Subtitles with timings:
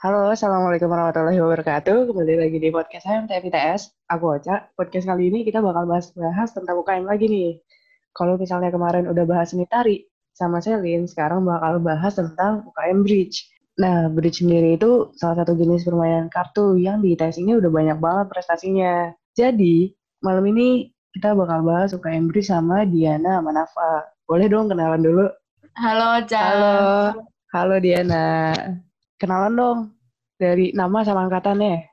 [0.00, 2.08] Halo, Assalamualaikum warahmatullahi wabarakatuh.
[2.08, 4.08] Kembali lagi di podcast HMTFITS.
[4.08, 4.72] Aku Ocha.
[4.72, 7.60] Podcast kali ini kita bakal bahas-bahas tentang UKM lagi nih.
[8.16, 13.44] Kalau misalnya kemarin udah bahas seni tari sama Selin, sekarang bakal bahas tentang UKM Bridge.
[13.76, 18.00] Nah, Bridge sendiri itu salah satu jenis permainan kartu yang di ITS ini udah banyak
[18.00, 19.12] banget prestasinya.
[19.36, 19.92] Jadi,
[20.24, 24.08] malam ini kita bakal bahas UKM Bridge sama Diana Manafa.
[24.24, 25.28] Boleh dong kenalan dulu?
[25.76, 26.40] Halo, Ocha.
[26.40, 26.72] Halo,
[27.52, 28.48] halo Diana
[29.20, 29.78] kenalan dong
[30.40, 31.84] dari nama sama angkatannya.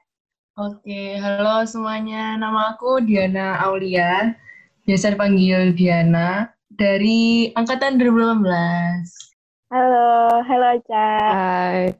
[0.55, 2.39] Oke, halo semuanya.
[2.39, 4.31] Nama aku Diana Aulia.
[4.87, 8.47] Biasa dipanggil Diana dari angkatan 2018.
[9.67, 11.11] Halo, halo Ca.
[11.27, 11.91] Hai.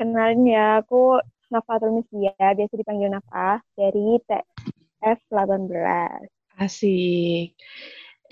[0.00, 1.20] Kenalin ya, aku
[1.52, 6.24] Nafatul Mislia, biasa dipanggil Nafa, dari TF 18.
[6.56, 7.52] Asik.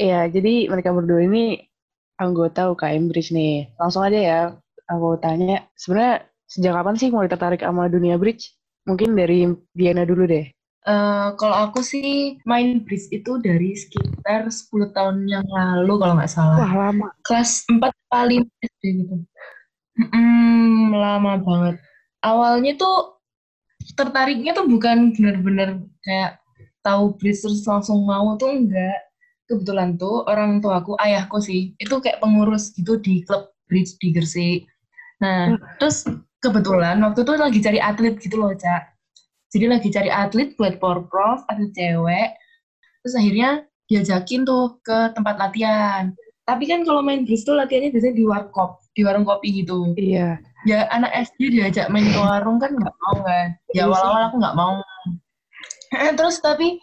[0.00, 1.60] Ya, jadi mereka berdua ini
[2.16, 3.68] anggota UKM Bridge nih.
[3.76, 4.40] Langsung aja ya,
[4.88, 8.50] aku tanya, sebenarnya sejak kapan sih mulai tertarik sama dunia bridge?
[8.90, 10.50] Mungkin dari Diana dulu deh.
[10.80, 16.32] Uh, kalau aku sih main bridge itu dari sekitar 10 tahun yang lalu kalau nggak
[16.32, 16.58] salah.
[16.58, 17.08] Wah, lama.
[17.22, 17.78] Kelas 4
[18.10, 19.14] paling SD gitu.
[20.10, 21.76] Hmm, lama banget.
[22.24, 23.20] Awalnya tuh
[23.94, 26.40] tertariknya tuh bukan bener-bener kayak
[26.80, 28.98] tahu bridge terus langsung mau tuh enggak.
[29.46, 34.14] Kebetulan tuh orang tua aku, ayahku sih, itu kayak pengurus gitu di klub bridge di
[34.14, 34.70] Gresik.
[35.20, 35.76] Nah, hmm.
[35.76, 36.06] terus
[36.40, 38.96] kebetulan waktu itu lagi cari atlet gitu loh, Cak.
[39.50, 42.28] Jadi lagi cari atlet buat prof, atlet cewek.
[43.04, 43.50] Terus akhirnya
[43.90, 46.14] diajakin tuh ke tempat latihan.
[46.46, 49.94] Tapi kan kalau main bridge tuh latihannya biasanya di warkop, di warung kopi gitu.
[49.94, 50.38] Iya.
[50.68, 53.48] Ya anak SD diajak main ke warung kan nggak mau kan.
[53.70, 54.74] Ya iya awal-awal aku nggak mau.
[56.18, 56.78] Terus tapi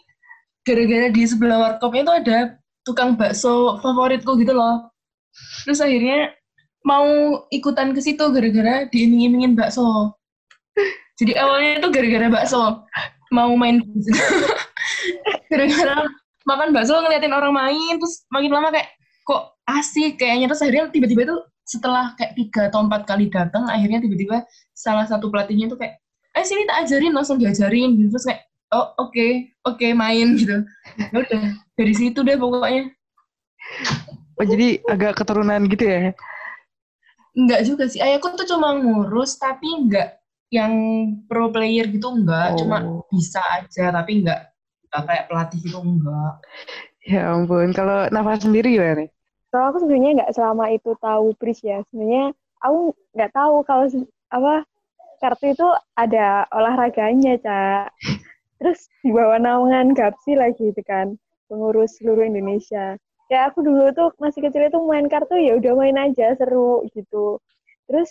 [0.64, 2.38] gara-gara di sebelah warkopnya itu ada
[2.84, 4.88] tukang bakso favoritku gitu loh.
[5.64, 6.32] Terus akhirnya
[6.88, 7.08] mau
[7.52, 10.16] ikutan ke situ gara-gara diiming-imingin bakso.
[11.20, 12.88] Jadi awalnya itu gara-gara bakso.
[13.28, 13.84] Mau main
[15.52, 16.08] gara-gara
[16.48, 18.88] makan bakso ngeliatin orang main terus makin lama kayak
[19.28, 20.16] kok asik?
[20.16, 20.48] Kayaknya.
[20.48, 21.36] Terus akhirnya tiba-tiba itu
[21.68, 26.00] setelah kayak tiga atau empat kali datang akhirnya tiba-tiba salah satu pelatihnya itu kayak
[26.32, 28.00] eh sini tak ajarin langsung diajarin.
[28.00, 30.64] Gitu terus kayak oh oke okay, oke okay, main gitu.
[31.12, 31.44] Ya udah
[31.76, 32.88] dari situ deh pokoknya.
[34.40, 36.16] Oh jadi agak keturunan gitu ya
[37.38, 38.02] Enggak juga sih.
[38.02, 40.18] Ayahku tuh cuma ngurus tapi enggak
[40.50, 40.72] yang
[41.30, 42.52] pro player gitu enggak.
[42.52, 42.58] Oh.
[42.58, 42.76] Cuma
[43.14, 44.50] bisa aja tapi enggak,
[44.90, 46.34] enggak kayak pelatih gitu enggak.
[47.06, 47.70] Ya ampun.
[47.70, 49.10] Kalau Nafa sendiri gimana nih?
[49.54, 51.78] Kalau aku sebenarnya enggak selama itu tahu Pris ya.
[51.94, 53.86] Sebenarnya aku enggak tahu kalau
[54.34, 54.54] apa
[55.22, 57.94] kartu itu ada olahraganya, Cak.
[58.58, 61.14] Terus di bawah naungan Gapsi lagi itu kan,
[61.46, 65.96] pengurus seluruh Indonesia kayak aku dulu tuh masih kecil itu main kartu ya udah main
[66.00, 67.38] aja seru gitu.
[67.88, 68.08] Terus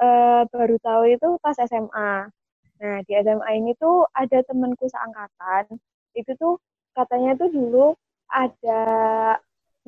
[0.00, 2.28] uh, baru tahu itu pas SMA
[2.78, 5.80] nah di SMA ini tuh ada temanku seangkatan.
[6.14, 6.54] Itu tuh
[6.94, 7.86] katanya tuh dulu
[8.30, 8.82] ada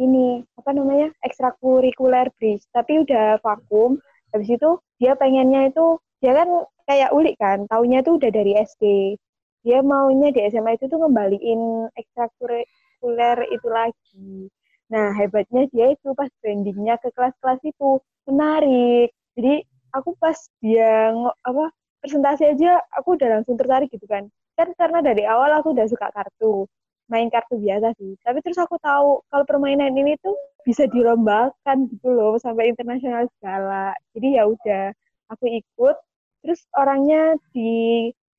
[0.00, 4.00] ini apa namanya ekstrakurikuler bridge tapi udah vakum.
[4.32, 6.48] Habis itu dia pengennya itu dia kan
[6.88, 9.14] kayak ulik kan taunya tuh udah dari SD
[9.60, 14.48] dia maunya di SMA itu tuh ngembaliin ekstrakurikuler itu lagi
[14.90, 17.88] Nah, hebatnya dia itu pas brandingnya ke kelas-kelas itu
[18.26, 19.14] menarik.
[19.38, 19.62] Jadi
[19.94, 21.14] aku pas dia
[21.46, 21.64] apa
[22.02, 24.26] presentasi aja aku udah langsung tertarik gitu kan.
[24.58, 26.66] Kan karena dari awal aku udah suka kartu,
[27.06, 28.18] main kartu biasa sih.
[28.26, 30.34] Tapi terus aku tahu kalau permainan ini tuh
[30.66, 33.94] bisa dilombakan gitu loh sampai internasional segala.
[34.14, 34.90] Jadi ya udah
[35.30, 35.96] aku ikut.
[36.42, 37.70] Terus orangnya di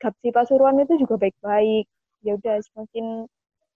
[0.02, 1.86] Gapsi Pasuruan itu juga baik-baik.
[2.28, 3.30] Ya udah semakin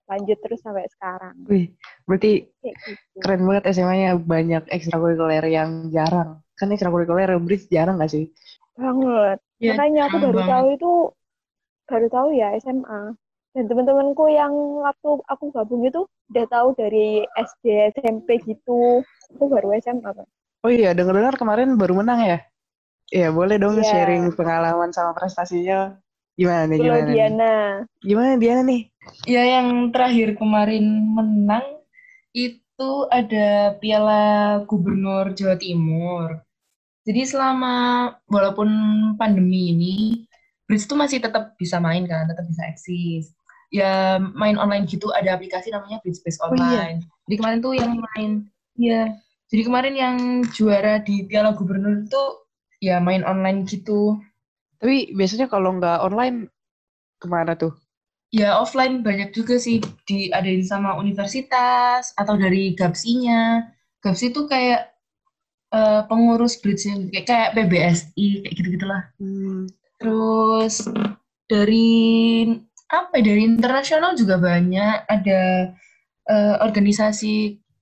[0.06, 1.36] lanjut terus sampai sekarang.
[1.50, 1.74] Wih,
[2.06, 2.92] berarti gitu.
[3.22, 6.42] keren banget SMA-nya banyak ekstrakurikuler yang jarang.
[6.56, 8.30] Kan ekstrakurikuler bridge jarang gak sih?
[8.78, 9.42] Banget.
[9.58, 10.52] Ya, Makanya aku baru banget.
[10.54, 10.92] tahu itu
[11.90, 13.02] baru tahu ya SMA.
[13.56, 14.52] Dan teman-temanku yang
[14.84, 19.00] waktu aku gabung itu udah tahu dari SD, SMP gitu.
[19.32, 20.28] Aku baru SMA kan.
[20.66, 22.40] Oh iya, dengar-dengar kemarin baru menang ya?
[23.14, 23.86] Iya, boleh dong yeah.
[23.86, 25.96] sharing pengalaman sama prestasinya.
[26.36, 26.78] Gimana nih?
[26.84, 27.56] Gimana Diana.
[27.80, 28.04] Nih?
[28.04, 28.82] Gimana Diana nih?
[29.24, 30.86] Ya yang terakhir kemarin
[31.16, 31.66] menang
[32.36, 36.44] itu ada Piala Gubernur Jawa Timur.
[37.06, 37.76] Jadi selama
[38.28, 38.68] walaupun
[39.16, 39.96] pandemi ini,
[40.66, 43.32] Bridge itu masih tetap bisa main kan, tetap bisa eksis.
[43.70, 47.00] Ya main online gitu ada aplikasi namanya Bridge Space Online.
[47.00, 47.24] Oh, iya.
[47.30, 48.32] Jadi kemarin tuh yang main,
[48.76, 49.14] ya.
[49.54, 50.18] Jadi kemarin yang
[50.52, 52.24] juara di Piala Gubernur itu
[52.82, 54.18] ya main online gitu.
[54.80, 56.52] Tapi biasanya kalau nggak online
[57.20, 57.74] ke mana tuh?
[58.34, 59.80] Ya offline banyak juga sih
[60.10, 63.64] diadain sama universitas atau dari Gapsinya.
[64.04, 64.96] Gapsi itu kayak
[65.76, 69.68] eh, pengurus bridge kayak, kayak PBSI kayak gitu gitulah Hmm.
[70.00, 70.86] terus
[71.48, 72.46] dari
[72.92, 75.42] apa ya, dari internasional juga banyak ada
[76.30, 77.34] eh, organisasi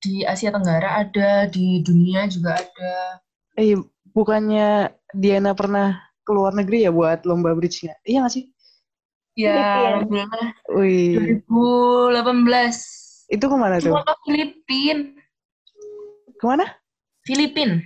[0.04, 3.24] di Asia Tenggara ada di dunia juga ada
[3.54, 3.78] Eh,
[4.18, 7.96] bukannya Diana pernah keluar negeri ya buat lomba bridge-nya?
[8.04, 8.46] Iya nggak sih?
[9.34, 9.50] ya
[9.98, 13.90] alhamdulillah Wih, 2018 itu ke mana tuh?
[13.90, 14.98] cuma ke Filipin
[16.38, 16.66] Ke mana?
[17.26, 17.82] Filipin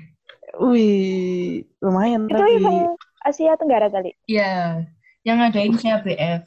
[0.59, 2.51] Wih, lumayan Itu tapi.
[2.59, 4.11] event Asia Tenggara kali.
[4.27, 4.83] ya
[5.23, 6.43] yang ngadain CABF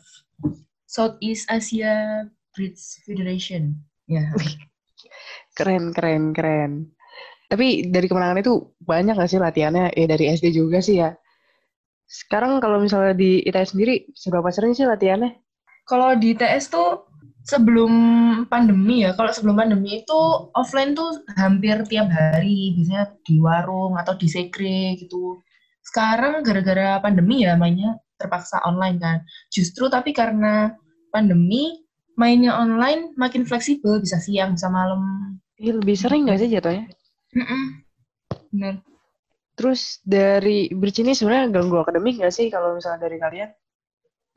[0.85, 4.29] Southeast Asia Bridge Federation ya
[5.57, 6.73] Keren, keren, keren.
[7.49, 9.93] Tapi dari kemenangan itu banyak gak sih latihannya?
[9.97, 11.17] Ya dari SD juga sih ya.
[12.11, 15.39] Sekarang kalau misalnya di ITS sendiri, seberapa sering sih latihannya?
[15.87, 17.07] Kalau di TS tuh
[17.47, 17.93] sebelum
[18.51, 20.21] pandemi ya, kalau sebelum pandemi itu
[20.59, 25.39] offline tuh hampir tiap hari, biasanya di warung atau di sekre gitu.
[25.87, 29.19] Sekarang gara-gara pandemi ya mainnya terpaksa online kan.
[29.55, 30.75] Justru tapi karena
[31.15, 31.87] pandemi
[32.19, 35.01] mainnya online makin fleksibel, bisa siang, bisa malam.
[35.63, 36.91] Iya, lebih sering gak sih jatuhnya?
[37.39, 37.63] Mm-mm.
[38.51, 38.90] Bener.
[39.61, 43.53] Terus dari bridge ini sebenarnya ganggu akademik gak sih kalau misalnya dari kalian?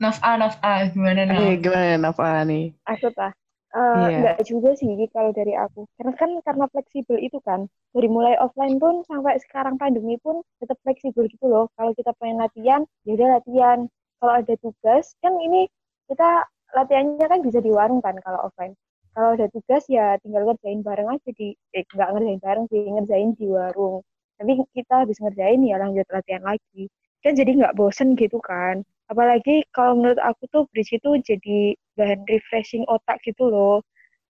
[0.04, 1.40] Naf'a, naf'a, gimana Naf?
[1.40, 2.76] Eh, gimana Nafa nih?
[2.84, 3.32] Aku lah.
[3.74, 4.16] Eh, Iya.
[4.20, 4.86] Enggak juga sih
[5.16, 5.88] kalau dari aku.
[5.96, 7.64] Karena kan karena fleksibel itu kan.
[7.96, 11.72] Dari mulai offline pun sampai sekarang pandemi pun tetap fleksibel gitu loh.
[11.80, 13.78] Kalau kita pengen latihan, ya udah latihan.
[14.20, 15.66] Kalau ada tugas, kan ini
[16.06, 16.44] kita
[16.76, 18.76] latihannya kan bisa di warung kan kalau offline.
[19.14, 23.30] Kalau ada tugas ya tinggal ngerjain bareng aja di, eh nggak ngerjain bareng sih, ngerjain
[23.38, 24.02] di warung.
[24.38, 26.90] Tapi kita habis ngerjain ya lanjut latihan lagi.
[27.22, 28.82] Kan jadi nggak bosen gitu kan.
[29.08, 33.80] Apalagi kalau menurut aku tuh bridge itu jadi bahan refreshing otak gitu loh.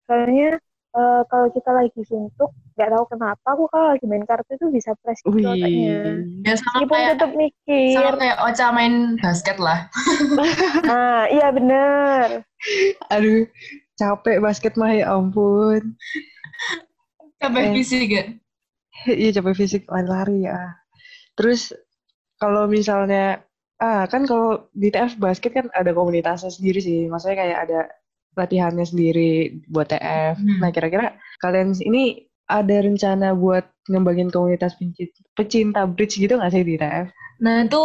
[0.07, 0.59] Soalnya
[0.95, 4.95] eh, kalau kita lagi suntuk, nggak tahu kenapa aku kalau lagi main kartu itu bisa
[5.03, 6.23] fresh gitu otaknya.
[6.45, 7.95] Ya sama Meskipun kayak, tetap mikir.
[7.97, 9.79] sama kayak Ocha main basket lah.
[10.87, 12.29] Ah, iya bener.
[13.11, 13.47] aduh,
[13.97, 15.97] capek basket mah ya ampun.
[17.41, 17.73] Capek Eh.
[17.75, 18.25] fisik ya?
[19.21, 20.79] Iya capek fisik lari-lari ya.
[21.35, 21.75] Terus
[22.39, 23.43] kalau misalnya
[23.83, 27.11] ah kan kalau di TF basket kan ada komunitasnya sendiri sih.
[27.11, 27.81] Maksudnya kayak ada
[28.39, 30.39] latihannya sendiri buat TF.
[30.39, 30.59] Hmm.
[30.63, 34.77] Nah kira-kira kalian ini ada rencana buat ngembangin komunitas
[35.33, 37.07] pecinta bridge gitu nggak sih di TF?
[37.41, 37.83] Nah itu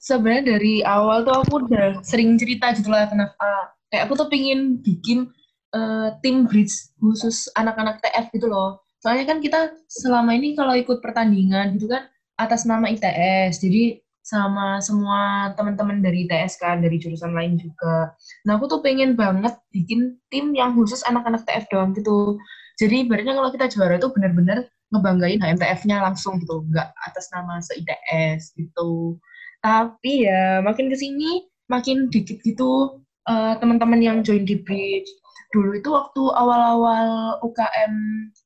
[0.00, 4.80] sebenarnya dari awal tuh aku udah sering cerita gitu lah kenapa kayak aku tuh pingin
[4.80, 5.28] bikin
[5.74, 8.83] eh, tim bridge khusus anak-anak TF gitu loh.
[9.04, 12.08] Soalnya kan kita selama ini kalau ikut pertandingan gitu kan
[12.40, 18.16] atas nama ITS, jadi sama semua teman-teman dari ITS kan dari jurusan lain juga.
[18.48, 22.40] Nah aku tuh pengen banget bikin tim yang khusus anak-anak TF doang gitu.
[22.80, 28.56] Jadi ibaratnya kalau kita juara itu benar-benar ngebanggain HMTF-nya langsung gitu, nggak atas nama se-ITS
[28.56, 29.20] gitu.
[29.60, 35.12] Tapi ya makin ke sini makin dikit gitu eh, teman-teman yang join di Bridge.
[35.54, 37.94] Dulu itu waktu awal-awal UKM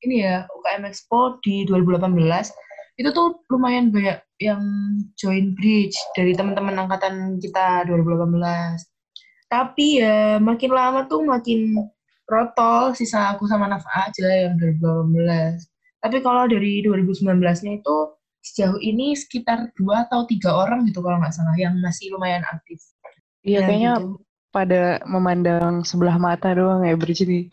[0.05, 2.52] ini ya, UKM Expo di 2018,
[2.99, 4.62] itu tuh lumayan banyak yang
[5.14, 8.82] join Bridge dari teman-teman angkatan kita 2018.
[9.49, 11.88] Tapi ya makin lama tuh makin
[12.29, 15.64] rotol, sisa aku sama Nafa aja yang 2018.
[15.99, 17.96] Tapi kalau dari 2019-nya itu
[18.44, 22.79] sejauh ini sekitar dua atau tiga orang gitu kalau nggak salah yang masih lumayan aktif.
[23.43, 24.28] Iya Ya, kayaknya gitu.
[24.58, 27.46] Pada memandang sebelah mata doang ya bridge ini.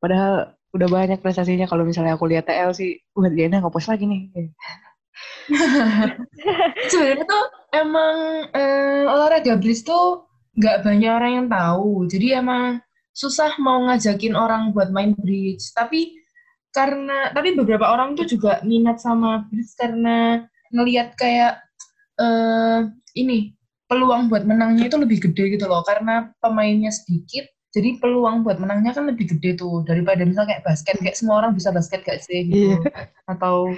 [0.00, 4.22] Padahal udah banyak prestasinya kalau misalnya aku lihat TL sih, wah Diana ngepost lagi nih.
[6.92, 7.44] Sebenarnya tuh
[7.76, 8.16] emang
[8.56, 10.24] eh, olahraga bridge tuh
[10.56, 12.08] nggak banyak orang yang tahu.
[12.08, 12.80] Jadi emang
[13.12, 15.76] susah mau ngajakin orang buat main bridge.
[15.76, 16.16] Tapi
[16.72, 21.60] karena tapi beberapa orang tuh juga minat sama bridge karena ngelihat kayak
[22.16, 22.80] eh
[23.16, 23.52] ini
[23.86, 25.82] peluang buat menangnya itu lebih gede gitu loh.
[25.86, 30.96] Karena pemainnya sedikit, jadi peluang buat menangnya kan lebih gede tuh daripada misalnya kayak basket
[30.96, 32.80] kayak semua orang bisa basket gak sih gitu.
[33.30, 33.76] Atau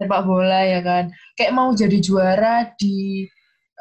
[0.00, 3.28] sepak bola ya kan kayak mau jadi juara di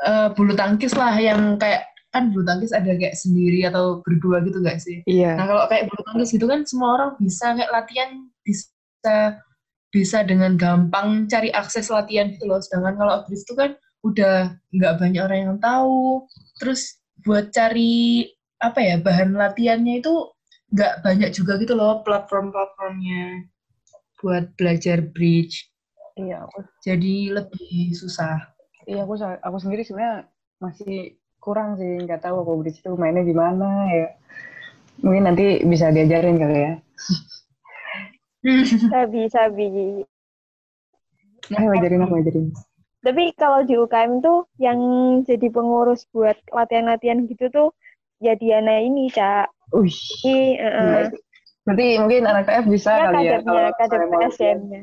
[0.04, 4.58] eh, bulu tangkis lah yang kayak kan bulu tangkis ada kayak sendiri atau berdua gitu
[4.66, 5.06] gak sih?
[5.06, 5.38] Iya.
[5.38, 8.10] Nah kalau kayak bulu tangkis gitu kan semua orang bisa kayak latihan
[8.42, 9.40] bisa
[9.90, 12.58] bisa dengan gampang cari akses latihan gitu loh.
[12.58, 16.26] Sedangkan kalau bridge itu kan udah nggak banyak orang yang tahu.
[16.60, 18.26] Terus buat cari
[18.60, 20.14] apa ya bahan latihannya itu
[20.70, 23.50] nggak banyak juga gitu loh platform-platformnya
[24.20, 25.72] buat belajar bridge.
[26.20, 28.52] Iya, aku, Jadi lebih susah.
[28.84, 30.28] iya aku aku sendiri sebenarnya
[30.60, 34.08] masih kurang sih, nggak tahu aku bridge itu mainnya gimana ya.
[35.00, 36.74] Mungkin nanti bisa diajarin kali ya.
[38.92, 39.68] Sabi, sabi.
[41.56, 42.52] Ayo ajarin aku ajarin.
[43.00, 44.80] Tapi kalau di UKM tuh yang
[45.24, 47.70] jadi pengurus buat latihan-latihan gitu tuh
[48.20, 49.48] ya Diana ini, Cak.
[49.72, 50.00] Wih.
[50.28, 51.08] Ini, uh,
[51.64, 54.58] Berarti mungkin anak TF bisa ya kali ya kadernya, kader misalnya mau latihan.
[54.58, 54.82] PSM-nya.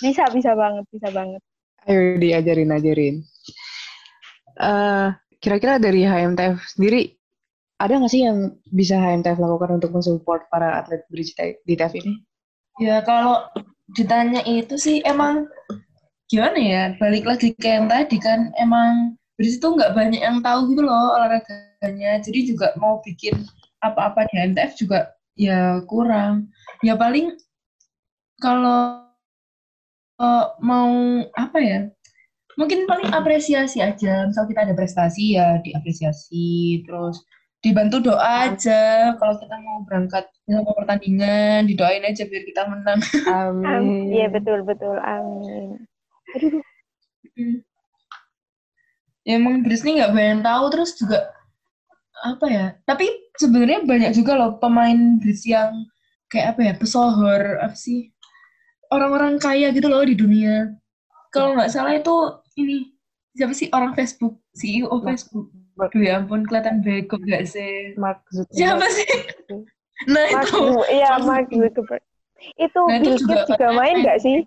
[0.00, 1.40] Bisa, bisa banget, bisa banget.
[1.88, 3.16] Ayo diajarin ajarin.
[4.60, 5.08] Eh,
[5.40, 7.16] kira-kira dari HMTF sendiri
[7.80, 11.32] ada nggak sih yang bisa HMTF lakukan untuk mensupport para atlet bridge
[11.64, 12.12] di TF ini?
[12.76, 13.48] Ya kalau
[13.96, 15.48] ditanya itu sih emang
[16.30, 16.82] gimana ya?
[17.02, 21.16] Balik lagi ke yang tadi kan emang di situ nggak banyak yang tahu gitu loh
[21.18, 22.12] olahraganya.
[22.22, 23.34] Jadi juga mau bikin
[23.82, 24.98] apa-apa di NTF juga
[25.34, 26.48] ya kurang.
[26.86, 27.34] Ya paling
[28.42, 29.10] kalau
[30.20, 30.90] eh, mau
[31.34, 31.80] apa ya?
[32.58, 34.28] Mungkin paling apresiasi aja.
[34.28, 37.24] Misal kita ada prestasi ya diapresiasi terus
[37.64, 39.14] dibantu doa aja.
[39.16, 43.00] Kalau kita mau berangkat misal mau pertandingan didoain aja biar kita menang.
[43.64, 44.10] Am- Amin.
[44.12, 44.96] Iya, betul, betul.
[45.00, 45.89] Amin.
[46.36, 46.62] Aduh,
[47.36, 47.60] Mm.
[49.22, 51.28] Ya, emang ini nggak banyak tahu terus juga
[52.20, 55.84] apa ya tapi sebenarnya banyak juga loh pemain Bris yang
[56.28, 58.08] kayak apa ya pesohor apa sih
[58.88, 60.74] orang-orang kaya gitu loh di dunia.
[61.30, 62.16] Kalau nggak salah itu
[62.58, 62.90] ini
[63.32, 65.52] siapa sih orang Facebook CEO Facebook.
[65.78, 67.94] Mark- Aduh ya ampun kelihatan bego gak sih?
[67.96, 68.56] Mark Zuckerberg.
[68.58, 69.10] siapa sih?
[70.10, 70.60] Nah Mark, itu.
[70.90, 72.02] Iya, Mark Zuckerberg.
[72.56, 74.38] Itu Nah, itu Bill juga Gates juga main nggak sih?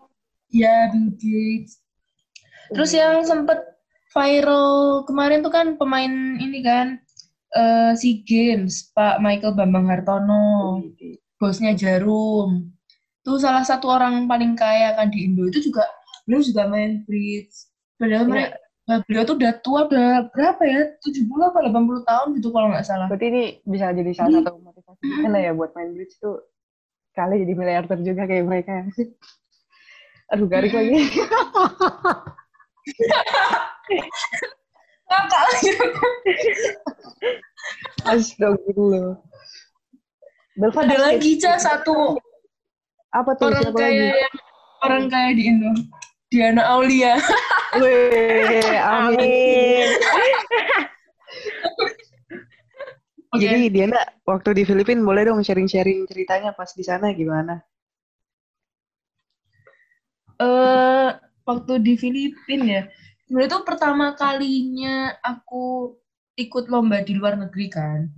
[0.54, 1.82] Ya Bill Gates
[2.70, 3.60] Terus yang sempet
[4.10, 6.98] viral kemarin tuh kan pemain ini kan
[7.54, 10.82] eh SEA Games, Pak Michael Bambang Hartono,
[11.38, 12.74] bosnya Jarum.
[13.22, 15.86] Tuh salah satu orang paling kaya kan di Indo itu juga
[16.26, 17.54] beliau juga main bridge.
[18.00, 18.32] Padahal Iya.
[18.32, 20.82] mereka nah, beliau tuh udah tua udah berapa ya?
[21.00, 23.06] 70 apa 80 tahun gitu kalau nggak salah.
[23.06, 26.42] Berarti ini bisa jadi salah Jadi- satu motivasi kita ya buat main bridge tuh
[27.14, 29.08] kali jadi miliarder juga kayak mereka ya sih.
[30.32, 31.20] Aduh garing lagi.
[35.10, 35.70] Ngakak lagi.
[38.08, 39.20] Astagfirullah.
[40.54, 42.14] Belva Ada lagi Ca satu
[43.10, 43.50] Apa tuh?
[43.50, 44.22] orang kaya lagi?
[44.22, 44.36] yang
[44.86, 45.72] orang kaya di Indo.
[46.30, 47.14] Diana Aulia.
[47.78, 49.88] Wih, amin.
[53.34, 53.42] Oke.
[53.42, 57.62] Jadi Diana waktu di Filipina boleh dong sharing-sharing ceritanya pas di sana gimana?
[60.44, 61.10] Eh
[61.48, 62.84] waktu di Filipina ya
[63.28, 65.96] sebenarnya itu pertama kalinya aku
[66.36, 68.12] ikut lomba di luar negeri kan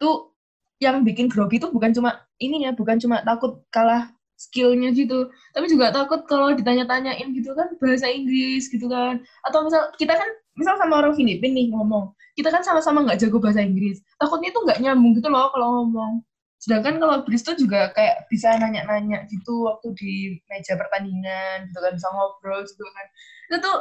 [0.00, 0.32] tuh
[0.80, 5.90] yang bikin grogi itu bukan cuma ininya bukan cuma takut kalah skillnya gitu tapi juga
[5.90, 9.18] takut kalau ditanya-tanyain gitu kan bahasa Inggris gitu kan.
[9.42, 13.38] Atau misal kita kan misal sama orang Filipina nih ngomong kita kan sama-sama nggak jago
[13.38, 16.22] bahasa Inggris takutnya itu nggak nyambung gitu loh kalau ngomong
[16.58, 20.14] sedangkan kalau Bris tuh juga kayak bisa nanya-nanya gitu waktu di
[20.50, 23.06] meja pertandingan gitu kan bisa ngobrol gitu kan.
[23.46, 23.78] Itu tuh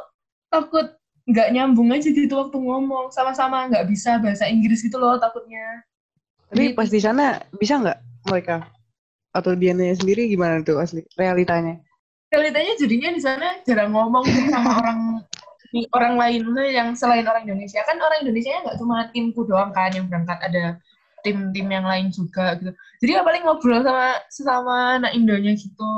[0.54, 0.88] takut
[1.28, 3.10] nggak nyambung aja gitu waktu ngomong.
[3.10, 5.82] Sama-sama nggak bisa bahasa Inggris gitu loh takutnya.
[6.54, 8.70] Tapi pas di sana bisa nggak mereka?
[9.34, 11.82] Atau Diana sendiri gimana tuh asli realitanya?
[12.28, 15.00] realitanya jadinya di sana jarang ngomong gitu sama orang
[15.96, 16.42] orang lain.
[16.72, 17.82] Yang selain orang Indonesia.
[17.88, 20.40] Kan orang Indonesia nggak cuma timku doang kan yang berangkat.
[20.40, 20.80] Ada
[21.28, 22.72] tim-tim yang lain juga gitu
[23.04, 25.90] jadi ya paling ngobrol sama sesama anak Indonya gitu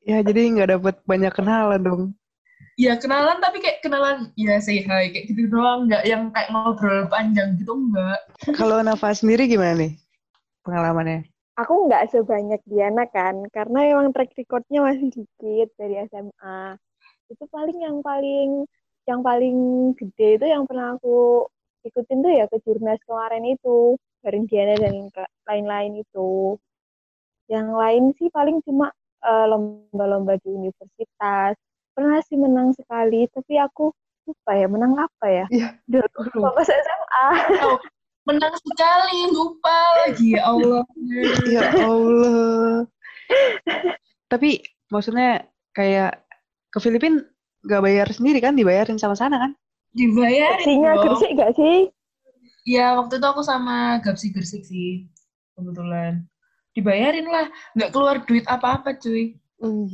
[0.00, 2.02] Ya jadi nggak dapet banyak kenalan dong.
[2.80, 7.04] ya kenalan tapi kayak kenalan ya say hi kayak gitu doang nggak yang kayak ngobrol
[7.12, 8.18] panjang gitu enggak
[8.56, 9.92] Kalau Nafa sendiri gimana nih
[10.64, 11.28] pengalamannya?
[11.60, 16.80] Aku nggak sebanyak Diana kan, karena emang track recordnya masih dikit dari SMA.
[17.28, 18.64] Itu paling yang paling
[19.04, 19.56] yang paling
[20.00, 21.44] gede itu yang pernah aku
[21.84, 25.08] ikutin tuh ya ke Jurnas kemarin itu bareng Diana dan
[25.48, 26.56] lain-lain itu.
[27.50, 28.92] Yang lain sih paling cuma
[29.24, 31.58] eh, lomba-lomba di universitas.
[31.96, 33.90] Pernah sih menang sekali, tapi aku
[34.28, 35.44] lupa ya menang apa ya?
[35.50, 36.06] Iya, Dulu
[36.38, 36.54] lupa.
[36.62, 37.26] pas SMA.
[38.28, 40.84] menang sekali lupa lagi ya Allah
[41.48, 42.84] Ya Allah.
[44.30, 44.62] Tapi
[44.92, 46.22] maksudnya kayak
[46.70, 47.24] ke Filipina
[47.66, 48.54] nggak bayar sendiri kan?
[48.54, 49.52] Dibayarin sama sana kan?
[49.90, 51.02] dibayarin dong.
[51.02, 51.90] Gresik gak sih?
[52.68, 55.08] Ya waktu itu aku sama Gapsi Gersik sih
[55.56, 56.24] kebetulan.
[56.76, 59.36] Dibayarin lah nggak keluar duit apa-apa cuy.
[59.60, 59.92] Hmm.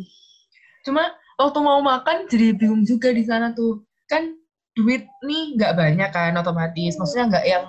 [0.87, 1.03] cuma
[1.43, 3.83] waktu mau makan jadi bingung juga di sana tuh.
[4.07, 4.39] Kan
[4.79, 6.95] duit nih nggak banyak kan otomatis.
[6.95, 7.65] Maksudnya nggak yang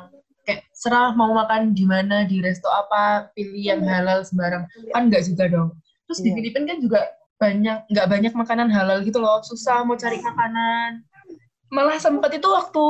[0.45, 4.69] kayak serah mau makan di mana di resto apa pilih yang halal sembarang.
[4.93, 5.69] Kan nggak juga dong.
[6.07, 6.35] Terus di Iya.
[6.37, 6.99] Filipina kan juga
[7.37, 9.41] banyak nggak banyak makanan halal gitu loh.
[9.41, 11.01] Susah mau cari makanan.
[11.73, 12.85] Malah sempat itu waktu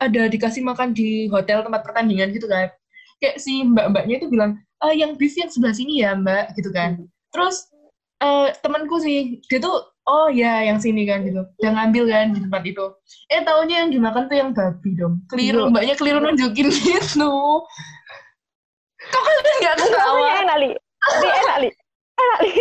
[0.00, 2.72] ada dikasih makan di hotel tempat pertandingan gitu kan
[3.20, 7.04] kayak si mbak-mbaknya itu bilang ah yang beef yang sebelah sini ya mbak gitu kan
[7.30, 7.68] terus
[8.20, 12.40] eh temanku sih dia tuh oh ya yang sini kan gitu udah ngambil kan di
[12.40, 12.84] tempat itu
[13.28, 17.30] eh taunya yang dimakan tuh yang babi dong keliru mbaknya keliru nunjukin gitu
[19.00, 20.70] kok kalian nggak ketawa enak, Li.
[21.08, 21.70] Enak, Li.
[22.20, 22.52] Enak, Li.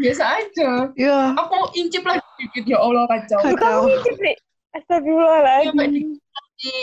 [0.00, 1.34] biasa aja Iya.
[1.36, 3.84] aku incip lagi dikit ya Allah kacau Kacau.
[3.86, 4.34] Kamu Li.
[4.74, 6.18] Astagfirullahaladzim.
[6.60, 6.74] Di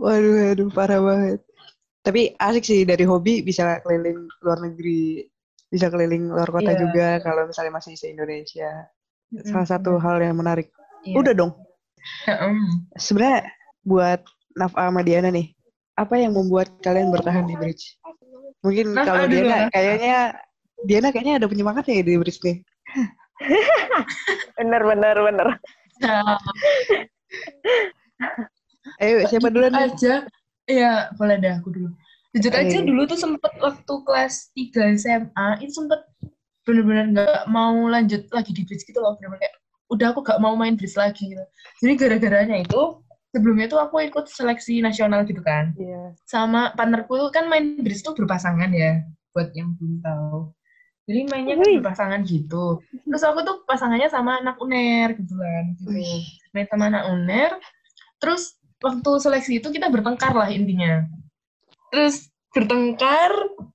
[0.00, 1.40] Waduh, waduh, parah banget.
[2.02, 5.22] Tapi asik sih dari hobi bisa keliling luar negeri,
[5.70, 6.80] bisa keliling luar kota Iya.
[6.82, 8.90] juga kalau misalnya masih se Indonesia.
[9.46, 10.74] Salah satu hal yang menarik.
[11.06, 11.22] Iya.
[11.22, 11.54] Udah dong.
[12.26, 12.90] Mm.
[12.98, 13.46] Sebenarnya
[13.86, 14.20] buat
[14.58, 15.54] Nafa sama Diana nih,
[15.94, 17.96] apa yang membuat kalian bertahan di bridge?
[18.66, 20.34] Mungkin kalau Diana kayaknya
[20.82, 22.58] Diana kayaknya ada penyemangatnya ya di bridge nih.
[24.58, 25.48] Bener, bener, bener.
[26.02, 26.36] Nah,
[29.02, 29.90] Ayo siapa duluan nih?
[29.90, 30.14] aja.
[30.66, 31.90] Ya boleh deh aku dulu.
[32.32, 36.00] Jujur aja dulu tuh sempet waktu kelas 3 SMA itu sempet
[36.62, 39.18] bener-bener nggak mau lanjut lagi di bridge gitu loh.
[39.18, 39.54] Bener-bener kayak
[39.92, 41.44] udah aku gak mau main bridge lagi gitu.
[41.84, 45.76] Jadi gara-garanya itu sebelumnya tuh aku ikut seleksi nasional gitu kan.
[45.76, 46.16] Iya.
[46.24, 50.52] sama partnerku kan main bridge tuh berpasangan ya buat yang belum tahu
[51.12, 52.80] jadi mainnya kan berpasangan gitu.
[53.04, 55.92] Terus aku tuh pasangannya sama anak uner gitu kan gitu.
[56.56, 57.50] Main sama anak uner.
[58.16, 61.04] Terus waktu seleksi itu kita bertengkar lah intinya.
[61.92, 63.28] Terus bertengkar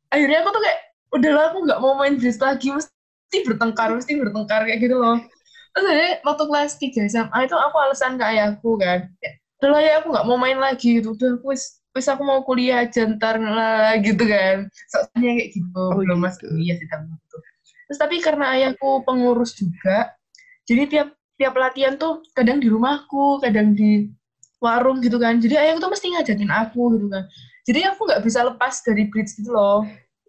[0.09, 0.79] akhirnya aku tuh kayak
[1.13, 5.21] udahlah aku nggak mau main bridge lagi mesti bertengkar mesti bertengkar kayak gitu loh.
[5.77, 9.05] Terus akhirnya waktu kelas 3 SMA itu aku alasan ke ayahku kan
[9.57, 11.13] udahlah ya aku nggak mau main lagi gitu.
[11.13, 11.53] Udah aku
[11.97, 14.69] wis aku mau kuliah aja ntar lah gitu kan.
[14.93, 16.25] Soalnya kayak gitu Oh, belum gitu.
[16.29, 17.37] masuk kuliah sih tapi gitu
[17.87, 20.11] terus tapi karena ayahku pengurus juga
[20.67, 24.11] jadi tiap tiap latihan tuh kadang di rumahku kadang di
[24.57, 25.37] warung gitu kan.
[25.37, 27.23] Jadi ayahku tuh mesti ngajakin aku gitu kan.
[27.69, 29.85] Jadi aku nggak bisa lepas dari bridge gitu loh.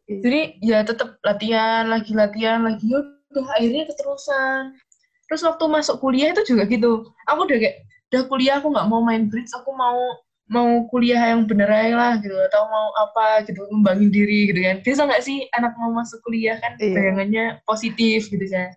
[0.09, 0.21] Iya.
[0.25, 2.85] jadi ya tetap latihan lagi latihan lagi.
[2.89, 4.63] Ya udah akhirnya keterusan.
[5.29, 7.05] Terus waktu masuk kuliah itu juga gitu.
[7.29, 7.77] Aku udah kayak
[8.09, 10.17] udah kuliah aku nggak mau main bridge aku mau
[10.49, 14.77] mau kuliah yang bener aja lah gitu atau mau apa gitu ngembangin diri gitu kan
[14.81, 16.97] bisa nggak sih anak mau masuk kuliah kan Iya.
[16.97, 18.73] bayangannya positif gitu kan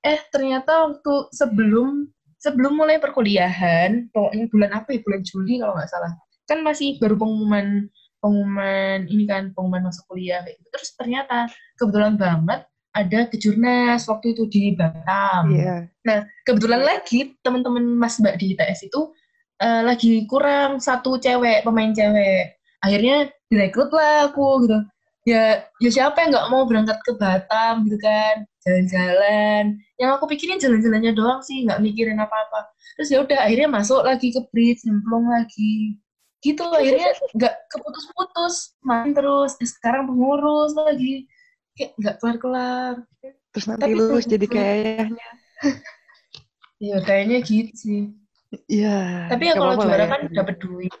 [0.00, 2.08] eh ternyata waktu sebelum
[2.40, 6.12] sebelum mulai perkuliahan pokoknya bulan apa ya bulan Juli kalau nggak salah
[6.44, 7.88] kan masih baru pengumuman
[8.20, 10.68] pengumuman ini kan pengumuman masuk kuliah kayak gitu.
[10.72, 12.64] terus ternyata kebetulan banget
[12.94, 15.88] ada kejurnas waktu itu di Batam Iya.
[16.46, 19.00] kebetulan lagi teman-teman Mas Mbak di ITS itu
[19.62, 22.56] eh, lagi kurang satu cewek pemain cewek.
[22.84, 24.78] Akhirnya direkrut lah aku gitu.
[25.24, 28.44] Ya ya siapa yang nggak mau berangkat ke Batam gitu kan?
[28.64, 29.80] Jalan-jalan.
[29.96, 32.68] Yang aku pikirin jalan-jalannya doang sih nggak mikirin apa-apa.
[32.98, 35.96] Terus ya udah akhirnya masuk lagi ke bridge nyemplung lagi.
[36.44, 39.56] Gitu akhirnya nggak keputus-putus main terus.
[39.64, 41.24] Eh, sekarang pengurus lagi.
[41.74, 42.94] Kayak nggak kelar-kelar.
[43.56, 45.28] Terus nanti Tapi lulus jadi kayak ayahnya.
[46.82, 48.02] ya kayaknya gitu sih
[48.70, 49.28] Iya.
[49.28, 50.08] tapi ya kalau juara ya.
[50.08, 50.94] kan dapat duit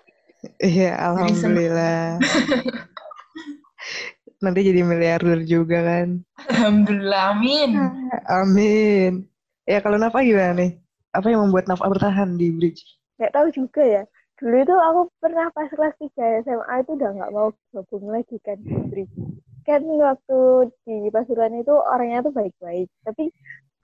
[0.60, 2.20] Iya, alhamdulillah.
[4.44, 6.20] Nanti jadi miliarder juga kan.
[6.52, 7.70] alhamdulillah amin
[8.44, 9.24] Amin.
[9.64, 10.76] Ya kalau Nafa gimana nih?
[11.16, 12.84] Apa yang membuat Nafa bertahan di bridge?
[13.16, 14.02] Gak tahu juga ya.
[14.36, 18.58] Dulu itu aku pernah pas kelas 3 SMA itu udah nggak mau gabung lagi kan
[18.58, 19.14] di Bridge.
[19.62, 20.38] Kan waktu
[20.84, 22.90] di Pasuruan itu orangnya tuh baik-baik.
[23.06, 23.30] Tapi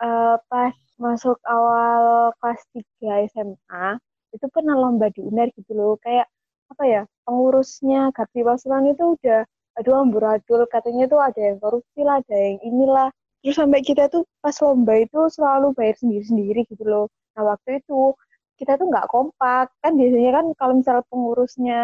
[0.05, 3.87] eh, pas masuk awal kelas 3 SMA,
[4.35, 5.93] itu pernah lomba di UNER gitu loh.
[6.05, 6.27] Kayak
[6.73, 9.43] apa ya, pengurusnya Gapti Pasuruan itu udah
[9.79, 13.09] aduh amburadul katanya tuh ada yang korupsi lah, ada yang inilah.
[13.41, 17.07] Terus sampai kita tuh pas lomba itu selalu bayar sendiri-sendiri gitu loh.
[17.37, 18.13] Nah waktu itu
[18.61, 21.81] kita tuh nggak kompak kan biasanya kan kalau misalnya pengurusnya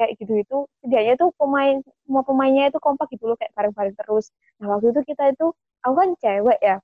[0.00, 1.76] kayak gitu itu setidaknya tuh pemain
[2.08, 5.46] semua pemainnya itu kompak gitu loh kayak bareng-bareng terus nah waktu itu kita itu
[5.84, 6.76] aku kan cewek ya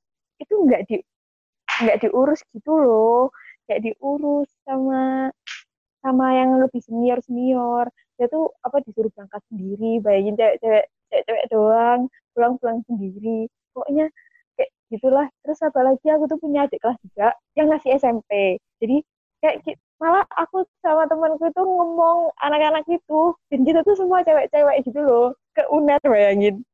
[0.42, 0.96] itu nggak di
[1.84, 3.20] nggak diurus gitu loh.
[3.68, 5.30] Nggak diurus sama
[6.00, 12.00] sama yang lebih senior senior dia tuh apa disuruh berangkat sendiri bayangin cewek-cewek cewek-cewek doang
[12.36, 13.48] pulang-pulang sendiri.
[13.72, 14.08] Pokoknya
[14.56, 15.26] kayak gitulah.
[15.44, 18.96] Terus apalagi aku tuh punya adik kelas juga yang masih SMP jadi
[19.44, 25.00] kayak malah aku sama temanku itu ngomong anak-anak itu dan kita tuh semua cewek-cewek gitu
[25.04, 25.36] loh.
[25.52, 26.64] Ke UNER bayangin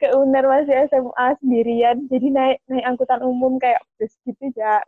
[0.00, 4.80] ke UNER masih SMA sendirian jadi naik naik angkutan umum kayak bus gitu ya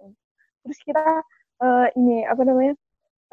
[0.64, 1.04] terus kita
[1.64, 2.74] eh, ini apa namanya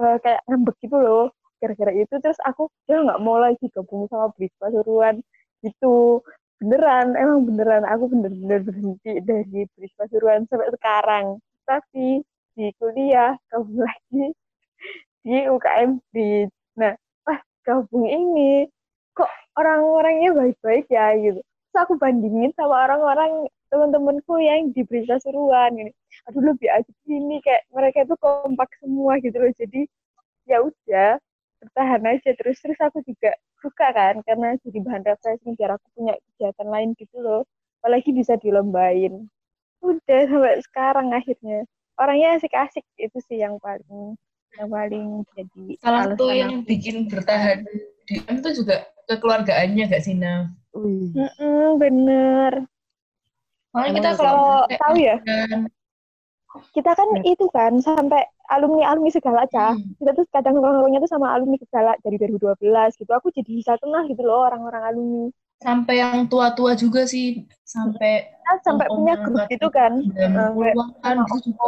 [0.01, 1.25] eh, kayak ngambek gitu loh
[1.63, 2.15] gara-gara itu.
[2.19, 5.23] Terus aku ya nggak mau lagi gabung sama bis Pasuruan
[5.63, 6.19] gitu.
[6.59, 11.25] Beneran emang beneran aku bener-bener berhenti dari bis Pasuruan sampai sekarang.
[11.63, 12.19] Tapi
[12.59, 14.35] di kuliah gabung lagi
[15.23, 16.51] di UKM Bridge.
[16.75, 18.67] Nah, pas gabung ini
[19.15, 21.41] kok orang-orangnya baik-baik ya gitu.
[21.41, 25.91] terus aku bandingin sama orang-orang teman-temanku yang di berita suruhan ini.
[26.29, 29.49] Aduh lebih asik gini kayak mereka itu kompak semua gitu loh.
[29.57, 29.89] Jadi
[30.45, 31.17] ya udah
[31.65, 32.29] bertahan aja.
[32.37, 36.89] Terus terus aku juga suka kan karena jadi bahan refreshing biar aku punya kegiatan lain
[37.01, 37.41] gitu loh.
[37.81, 39.25] Apalagi bisa dilombain.
[39.81, 41.65] Udah sampai sekarang akhirnya.
[41.97, 44.17] Orangnya asik-asik itu sih yang paling
[44.53, 47.65] yang paling jadi Salah satu yang bikin bertahan
[48.07, 48.75] di M itu juga
[49.09, 50.47] kekeluargaannya gak sih, Nah?
[50.73, 51.13] Wih.
[51.13, 52.65] Mm-mm, bener
[53.73, 55.15] Emang kita kalau tahu ya?
[55.25, 55.59] kan,
[56.73, 57.21] kita kan Ya.
[57.33, 58.21] itu kan sampai
[58.53, 59.97] alumni alumni segala aja Hmm.
[59.97, 64.05] kita tuh kadang nongkrongnya tuh sama alumni segala dari 2012 gitu aku jadi bisa kenal
[64.05, 65.23] gitu loh orang-orang alumni
[65.63, 71.39] sampai yang tua-tua juga sih, sampai kita sampai punya Ngomongnya grup gitu kan 90-an kan
[71.41, 71.65] juga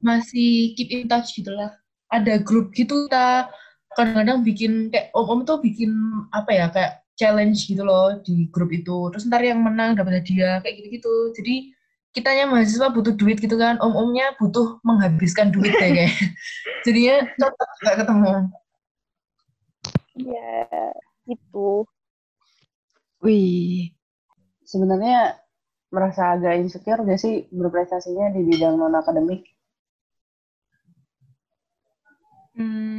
[0.00, 1.70] masih keep in touch gitu lah.
[2.08, 3.48] Ada grup gitu kita
[3.96, 5.90] kadang-kadang bikin kayak om-om tuh bikin
[6.30, 9.10] apa ya kayak challenge gitu loh di grup itu.
[9.14, 11.14] Terus ntar yang menang dapat hadiah kayak gitu-gitu.
[11.38, 11.54] Jadi
[12.14, 16.12] kitanya mahasiswa butuh duit gitu kan, om-omnya butuh menghabiskan duit deh kayak.
[16.86, 18.32] Jadinya cocok nggak ketemu.
[20.14, 20.70] ya
[21.26, 21.82] gitu
[23.24, 23.96] Wih.
[24.68, 25.40] Sebenarnya
[25.88, 29.53] merasa agak insecure gak sih berprestasinya di bidang non akademik?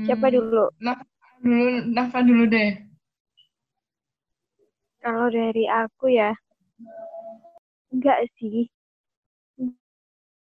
[0.05, 0.69] Siapa dulu?
[1.43, 1.65] Dulu,
[1.95, 2.69] Nafa dulu deh.
[5.05, 6.33] kalau dari aku ya
[7.93, 8.65] enggak sih.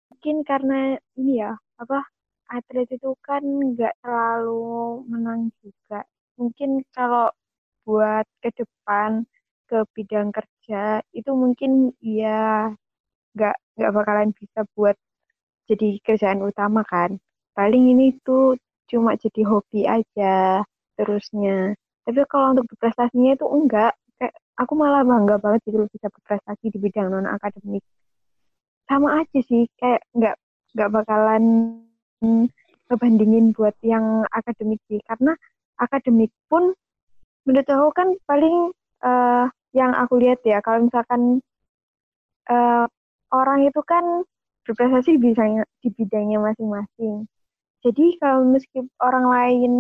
[0.10, 2.00] Mungkin karena ini ya apa
[2.54, 6.06] atlet itu kan nggak terlalu menang juga.
[6.40, 7.28] Mungkin kalau
[7.84, 9.26] buat ke depan
[9.70, 12.72] ke bidang kerja itu mungkin ya
[13.36, 14.96] nggak nggak bakalan bisa buat
[15.70, 17.18] jadi kerjaan utama kan.
[17.58, 18.56] Paling ini tuh
[18.94, 20.62] cuma jadi hobi aja
[20.94, 21.74] terusnya.
[22.06, 23.98] Tapi kalau untuk berprestasinya itu enggak.
[24.22, 27.82] Kayak aku malah bangga banget gitu bisa berprestasi di bidang non akademik
[28.88, 30.36] sama aja sih kayak nggak
[30.76, 31.44] nggak bakalan
[32.88, 35.02] ngebandingin buat yang akademik sih.
[35.10, 35.34] Karena
[35.82, 36.78] akademik pun
[37.48, 38.72] menurut aku kan paling
[39.04, 41.42] eh, yang aku lihat ya kalau misalkan
[42.54, 42.86] eh,
[43.34, 44.24] orang itu kan
[44.64, 47.28] berprestasi bidangnya di bidangnya masing-masing
[47.84, 49.74] jadi kalau meski orang lain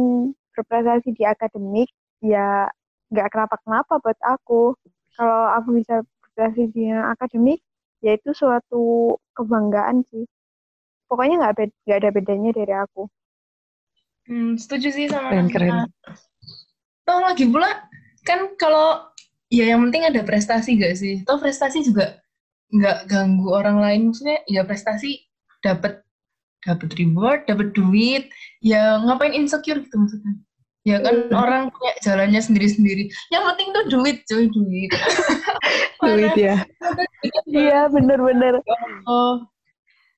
[0.53, 1.89] berprestasi di akademik
[2.21, 2.69] ya
[3.09, 4.75] nggak kenapa-kenapa buat aku
[5.15, 7.59] kalau aku bisa berprestasi di akademik
[8.03, 10.27] ya itu suatu kebanggaan sih
[11.07, 13.07] pokoknya nggak bed- nggak ada bedanya dari aku
[14.23, 15.75] Hmm, setuju sih sama Keren, keren.
[17.03, 17.67] Toh lagi pula
[18.23, 19.11] kan kalau
[19.51, 21.27] ya yang penting ada prestasi gak sih?
[21.27, 22.23] Toh prestasi juga
[22.71, 24.01] nggak ganggu orang lain.
[24.07, 25.27] Maksudnya ya prestasi
[25.59, 25.99] dapat
[26.67, 28.27] dapat reward, dapat duit.
[28.63, 30.33] Ya ngapain insecure gitu maksudnya?
[30.83, 31.35] Ya kan Hmm.
[31.39, 33.07] orang punya jalannya sendiri-sendiri.
[33.31, 34.91] Yang penting tuh duit, cuy, duit.
[36.03, 36.59] Duit ya.
[37.47, 38.59] iya bener-bener
[39.07, 39.39] Oh,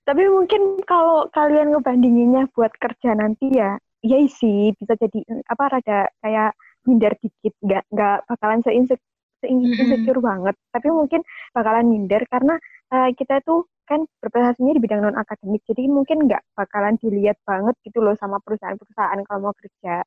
[0.06, 6.00] tapi mungkin kalau kalian ngebandinginnya buat kerja nanti ya iya sih bisa jadi apa rada
[6.22, 6.54] kayak
[6.86, 9.02] minder dikit nggak nggak bakalan seinsecure
[9.46, 9.78] Mm-mm.
[9.78, 11.22] insecure banget tapi mungkin
[11.54, 12.58] bakalan minder karena
[12.94, 17.76] eh, kita tuh kan berprestasinya di bidang non akademik jadi mungkin nggak bakalan dilihat banget
[17.86, 20.02] gitu loh sama perusahaan-perusahaan kalau mau kerja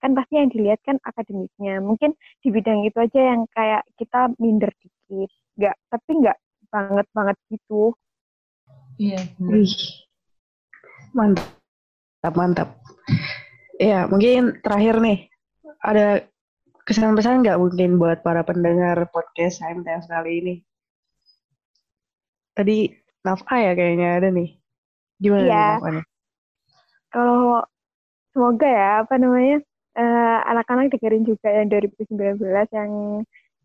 [0.00, 4.72] kan pasti yang dilihat kan akademiknya mungkin di bidang itu aja yang kayak kita minder
[4.80, 6.38] dikit nggak tapi nggak
[6.70, 7.92] banget banget gitu
[9.00, 9.20] iya.
[9.40, 9.74] Wih.
[11.10, 12.68] Mantap, mantap.
[13.80, 15.26] Ya, mungkin terakhir nih,
[15.82, 16.22] ada
[16.86, 20.54] kesan-pesan nggak mungkin buat para pendengar podcast HMTS kali ini?
[22.54, 22.92] Tadi
[23.26, 24.56] Nafa ya kayaknya ada nih.
[25.20, 25.64] Gimana Iya.
[25.76, 26.04] Nafa nih?
[27.10, 27.58] kalau
[28.30, 29.58] semoga ya apa namanya
[29.98, 32.90] eh, anak-anak dengerin juga yang 2019 yang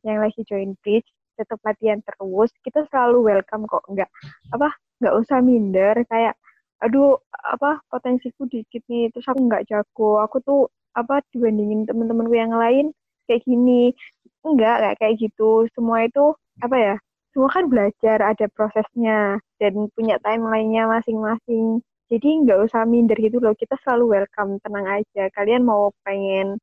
[0.02, 1.06] yang lagi join bridge
[1.38, 4.10] tetap latihan terus kita selalu welcome kok nggak
[4.50, 6.34] apa nggak usah minder kayak
[6.82, 10.62] aduh apa potensiku dikit nih terus aku nggak jago aku tuh
[10.98, 12.90] apa dibandingin temen-temenku yang lain
[13.30, 13.94] kayak gini
[14.42, 16.34] enggak nggak kayak gitu semua itu
[16.66, 16.96] apa ya
[17.36, 21.84] semua kan belajar ada prosesnya dan punya timelinenya masing-masing.
[22.08, 25.28] Jadi nggak usah minder gitu loh kita selalu welcome tenang aja.
[25.36, 26.56] Kalian mau pengen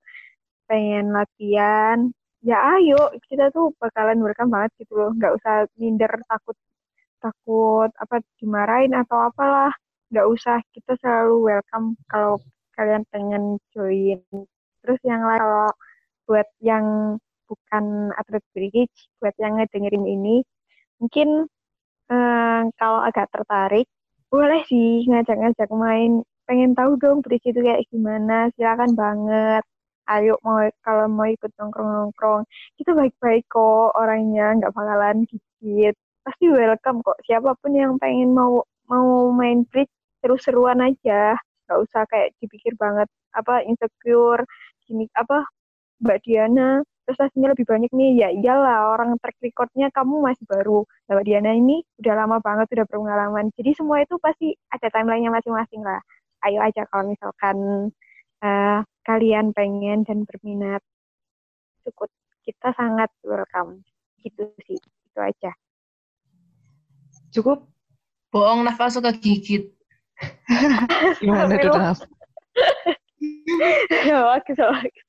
[0.64, 2.08] pengen latihan
[2.40, 5.12] ya ayo kita tuh bakalan welcome banget gitu loh.
[5.12, 6.56] Nggak usah minder takut
[7.20, 9.76] takut apa dimarahin atau apalah.
[10.08, 12.40] Nggak usah kita selalu welcome kalau
[12.80, 14.24] kalian pengen join.
[14.80, 15.68] Terus yang lain kalau
[16.24, 16.86] buat yang
[17.44, 20.40] bukan atlet bridge buat yang ngedengerin ini
[21.02, 21.28] mungkin
[22.12, 23.86] eh, kalau agak tertarik
[24.32, 26.22] boleh sih ngajak-ngajak main.
[26.48, 29.62] Pengen tahu dong bridge itu kayak gimana silakan banget.
[30.10, 32.42] Ayo mau kalau mau ikut nongkrong-nongkrong.
[32.78, 37.18] Kita baik-baik kok orangnya nggak bakalan gigit pasti welcome kok.
[37.26, 39.90] Siapa pun yang pengen mau mau main bridge
[40.22, 41.36] seru-seruan aja.
[41.66, 44.44] Nggak usah kayak dipikir banget apa insecure
[44.84, 45.48] gini apa
[46.02, 50.86] Mbak Diana prestasinya lebih banyak nih ya iyalah orang track recordnya kamu masih baru.
[51.06, 53.50] Nah, Mbak Diana ini udah lama banget udah berpengalaman.
[53.58, 56.00] Jadi semua itu pasti ada timelinenya masing-masing lah.
[56.42, 57.56] Ayo aja kalau misalkan
[58.42, 60.82] uh, kalian pengen dan berminat.
[61.82, 62.10] Cukup
[62.46, 63.82] kita sangat welcome.
[64.22, 65.50] Gitu sih itu aja.
[67.34, 67.66] Cukup?
[68.32, 69.68] Bohong nafas suka gigit.
[71.20, 71.98] Gimana tuh naf?
[74.02, 75.06] Bagus bagus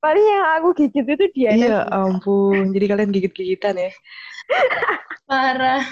[0.00, 2.72] paling yang aku gigit itu dia iya ampun.
[2.72, 3.92] Jadi kalian gigit-gigitan ya?
[5.28, 5.84] Parah.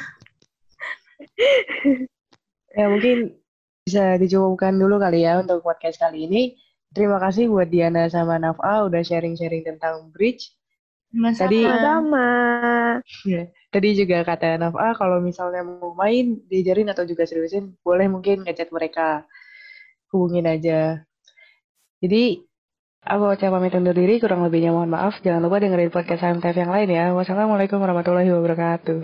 [2.72, 3.36] Ya mungkin
[3.84, 6.56] bisa dicukupkan dulu kali ya untuk podcast kali ini.
[6.88, 10.56] Terima kasih buat Diana sama Nafa udah sharing-sharing tentang bridge.
[11.08, 12.28] Mas Tadi sama
[13.24, 18.44] ya, tadi juga kata Nafa kalau misalnya mau main diajarin atau juga seriusin boleh mungkin
[18.44, 19.24] ngechat mereka.
[20.08, 21.04] Hubungin aja.
[22.00, 22.47] Jadi
[23.04, 25.14] aku ucap pamit undur diri kurang lebihnya mohon maaf.
[25.22, 27.04] Jangan lupa dengerin podcast HMTF yang lain ya.
[27.14, 28.98] Wassalamualaikum warahmatullahi wabarakatuh.